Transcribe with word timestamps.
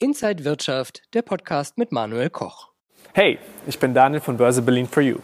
Inside 0.00 0.44
Wirtschaft, 0.44 1.02
der 1.12 1.22
Podcast 1.22 1.76
mit 1.76 1.90
Manuel 1.90 2.30
Koch. 2.30 2.68
Hey, 3.14 3.40
ich 3.66 3.80
bin 3.80 3.94
Daniel 3.94 4.20
von 4.20 4.36
Börse 4.36 4.62
Berlin 4.62 4.86
for 4.86 5.02
You. 5.02 5.16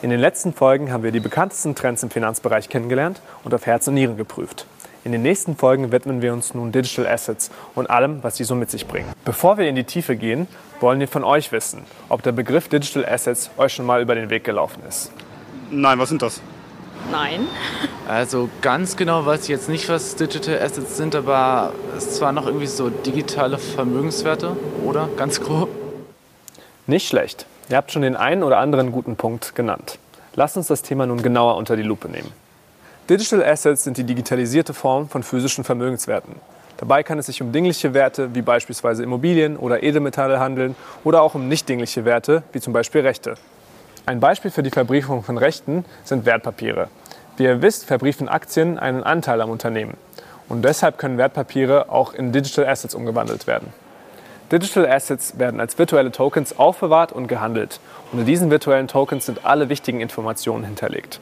In 0.00 0.08
den 0.08 0.20
letzten 0.20 0.54
Folgen 0.54 0.90
haben 0.90 1.02
wir 1.02 1.12
die 1.12 1.20
bekanntesten 1.20 1.74
Trends 1.74 2.02
im 2.02 2.08
Finanzbereich 2.08 2.70
kennengelernt 2.70 3.20
und 3.44 3.52
auf 3.52 3.66
Herz 3.66 3.88
und 3.88 3.94
Nieren 3.94 4.16
geprüft. 4.16 4.64
In 5.04 5.12
den 5.12 5.20
nächsten 5.20 5.54
Folgen 5.54 5.92
widmen 5.92 6.22
wir 6.22 6.32
uns 6.32 6.54
nun 6.54 6.72
Digital 6.72 7.06
Assets 7.08 7.50
und 7.74 7.90
allem, 7.90 8.22
was 8.22 8.38
sie 8.38 8.44
so 8.44 8.54
mit 8.54 8.70
sich 8.70 8.86
bringen. 8.86 9.12
Bevor 9.26 9.58
wir 9.58 9.68
in 9.68 9.74
die 9.74 9.84
Tiefe 9.84 10.16
gehen, 10.16 10.48
wollen 10.80 10.98
wir 10.98 11.08
von 11.08 11.24
euch 11.24 11.52
wissen, 11.52 11.84
ob 12.08 12.22
der 12.22 12.32
Begriff 12.32 12.68
Digital 12.68 13.04
Assets 13.04 13.50
euch 13.58 13.74
schon 13.74 13.84
mal 13.84 14.00
über 14.00 14.14
den 14.14 14.30
Weg 14.30 14.44
gelaufen 14.44 14.82
ist. 14.88 15.12
Nein, 15.70 15.98
was 15.98 16.08
sind 16.08 16.22
das? 16.22 16.40
Nein. 17.10 17.46
Also 18.08 18.48
ganz 18.60 18.96
genau 18.96 19.26
weiß 19.26 19.42
ich 19.42 19.48
jetzt 19.48 19.68
nicht, 19.68 19.88
was 19.88 20.16
Digital 20.16 20.60
Assets 20.60 20.96
sind, 20.96 21.14
aber 21.14 21.72
es 21.96 22.04
ist 22.04 22.16
zwar 22.16 22.32
noch 22.32 22.46
irgendwie 22.46 22.66
so 22.66 22.88
digitale 22.90 23.58
Vermögenswerte, 23.58 24.56
oder? 24.84 25.08
Ganz 25.16 25.40
grob. 25.40 25.68
Nicht 26.86 27.08
schlecht. 27.08 27.46
Ihr 27.68 27.76
habt 27.76 27.92
schon 27.92 28.02
den 28.02 28.16
einen 28.16 28.42
oder 28.42 28.58
anderen 28.58 28.92
guten 28.92 29.16
Punkt 29.16 29.54
genannt. 29.54 29.98
Lasst 30.34 30.56
uns 30.56 30.66
das 30.66 30.82
Thema 30.82 31.06
nun 31.06 31.22
genauer 31.22 31.56
unter 31.56 31.76
die 31.76 31.82
Lupe 31.82 32.08
nehmen. 32.08 32.32
Digital 33.08 33.44
Assets 33.44 33.84
sind 33.84 33.98
die 33.98 34.04
digitalisierte 34.04 34.74
Form 34.74 35.08
von 35.08 35.22
physischen 35.22 35.64
Vermögenswerten. 35.64 36.36
Dabei 36.78 37.02
kann 37.02 37.18
es 37.18 37.26
sich 37.26 37.40
um 37.42 37.52
dingliche 37.52 37.94
Werte 37.94 38.34
wie 38.34 38.42
beispielsweise 38.42 39.02
Immobilien 39.02 39.56
oder 39.56 39.82
Edelmetalle 39.82 40.40
handeln 40.40 40.74
oder 41.04 41.22
auch 41.22 41.34
um 41.34 41.46
nicht 41.48 41.68
dingliche 41.68 42.04
Werte 42.04 42.42
wie 42.52 42.60
zum 42.60 42.72
Beispiel 42.72 43.02
Rechte. 43.02 43.34
Ein 44.04 44.18
Beispiel 44.18 44.50
für 44.50 44.64
die 44.64 44.70
Verbriefung 44.70 45.22
von 45.22 45.38
Rechten 45.38 45.84
sind 46.02 46.26
Wertpapiere. 46.26 46.88
Wie 47.36 47.44
ihr 47.44 47.62
wisst, 47.62 47.86
verbriefen 47.86 48.28
Aktien 48.28 48.78
einen 48.78 49.02
Anteil 49.02 49.40
am 49.40 49.50
Unternehmen. 49.50 49.96
Und 50.48 50.64
deshalb 50.64 50.98
können 50.98 51.18
Wertpapiere 51.18 51.88
auch 51.88 52.12
in 52.12 52.32
Digital 52.32 52.66
Assets 52.66 52.94
umgewandelt 52.94 53.46
werden. 53.46 53.72
Digital 54.52 54.86
Assets 54.86 55.38
werden 55.38 55.60
als 55.60 55.78
virtuelle 55.78 56.12
Tokens 56.12 56.58
aufbewahrt 56.58 57.10
und 57.10 57.26
gehandelt. 57.26 57.80
Und 58.12 58.18
in 58.18 58.26
diesen 58.26 58.50
virtuellen 58.50 58.86
Tokens 58.86 59.24
sind 59.24 59.46
alle 59.46 59.70
wichtigen 59.70 60.02
Informationen 60.02 60.64
hinterlegt. 60.64 61.20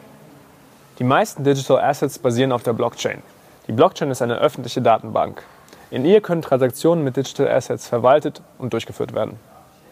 Die 0.99 1.05
meisten 1.05 1.45
Digital 1.45 1.79
Assets 1.81 2.19
basieren 2.19 2.51
auf 2.51 2.65
der 2.65 2.73
Blockchain. 2.73 3.23
Die 3.69 3.73
Blockchain 3.73 4.11
ist 4.11 4.21
eine 4.21 4.39
öffentliche 4.39 4.83
Datenbank. 4.83 5.45
In 5.93 6.05
ihr 6.05 6.21
können 6.21 6.43
Transaktionen 6.43 7.05
mit 7.05 7.17
Digital 7.17 7.49
Assets 7.49 7.87
verwaltet 7.87 8.43
und 8.59 8.73
durchgeführt 8.73 9.15
werden. 9.15 9.39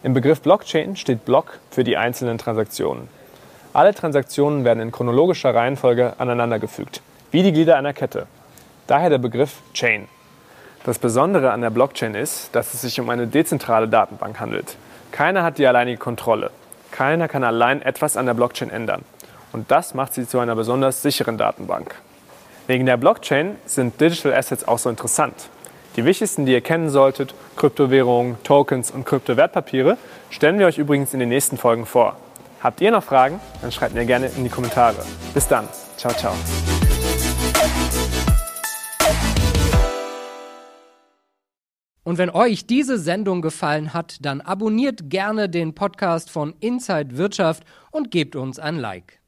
Im 0.03 0.13
Begriff 0.13 0.41
Blockchain 0.41 0.97
steht 0.97 1.23
Block 1.23 1.59
für 1.71 1.85
die 1.85 1.95
einzelnen 1.95 2.37
Transaktionen. 2.37 3.07
Alle 3.79 3.95
Transaktionen 3.95 4.65
werden 4.65 4.81
in 4.81 4.91
chronologischer 4.91 5.55
Reihenfolge 5.55 6.11
aneinandergefügt, 6.17 7.01
wie 7.31 7.43
die 7.43 7.53
Glieder 7.53 7.77
einer 7.77 7.93
Kette. 7.93 8.27
Daher 8.87 9.09
der 9.09 9.19
Begriff 9.19 9.61
Chain. 9.73 10.09
Das 10.83 10.99
Besondere 10.99 11.53
an 11.53 11.61
der 11.61 11.69
Blockchain 11.69 12.13
ist, 12.13 12.53
dass 12.53 12.73
es 12.73 12.81
sich 12.81 12.99
um 12.99 13.09
eine 13.09 13.25
dezentrale 13.25 13.87
Datenbank 13.87 14.37
handelt. 14.37 14.75
Keiner 15.13 15.43
hat 15.43 15.59
die 15.59 15.65
alleinige 15.65 15.97
Kontrolle. 15.97 16.51
Keiner 16.91 17.29
kann 17.29 17.45
allein 17.45 17.81
etwas 17.81 18.17
an 18.17 18.25
der 18.25 18.33
Blockchain 18.33 18.69
ändern. 18.69 19.05
Und 19.53 19.71
das 19.71 19.93
macht 19.93 20.13
sie 20.13 20.27
zu 20.27 20.39
einer 20.39 20.57
besonders 20.57 21.01
sicheren 21.01 21.37
Datenbank. 21.37 21.95
Wegen 22.67 22.85
der 22.85 22.97
Blockchain 22.97 23.55
sind 23.65 24.01
Digital 24.01 24.33
Assets 24.33 24.67
auch 24.67 24.79
so 24.79 24.89
interessant. 24.89 25.47
Die 25.95 26.03
wichtigsten, 26.03 26.45
die 26.45 26.51
ihr 26.51 26.59
kennen 26.59 26.89
solltet, 26.89 27.33
Kryptowährungen, 27.55 28.43
Tokens 28.43 28.91
und 28.91 29.05
Kryptowertpapiere, 29.05 29.97
stellen 30.31 30.59
wir 30.59 30.67
euch 30.67 30.79
übrigens 30.79 31.13
in 31.13 31.21
den 31.21 31.29
nächsten 31.29 31.57
Folgen 31.57 31.85
vor. 31.85 32.17
Habt 32.61 32.81
ihr 32.81 32.91
noch 32.91 33.03
Fragen? 33.03 33.39
Dann 33.61 33.71
schreibt 33.71 33.93
mir 33.93 34.05
gerne 34.05 34.27
in 34.27 34.43
die 34.43 34.49
Kommentare. 34.49 34.97
Bis 35.33 35.47
dann. 35.47 35.67
Ciao, 35.95 36.13
ciao. 36.13 36.33
Und 42.03 42.17
wenn 42.17 42.31
euch 42.31 42.65
diese 42.65 42.97
Sendung 42.97 43.41
gefallen 43.41 43.93
hat, 43.93 44.17
dann 44.21 44.41
abonniert 44.41 45.09
gerne 45.09 45.47
den 45.47 45.75
Podcast 45.75 46.31
von 46.31 46.55
Inside 46.59 47.17
Wirtschaft 47.17 47.63
und 47.91 48.11
gebt 48.11 48.35
uns 48.35 48.57
ein 48.59 48.77
Like. 48.77 49.19